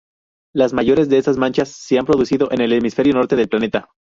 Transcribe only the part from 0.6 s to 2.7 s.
mayores de estas manchas se han producido en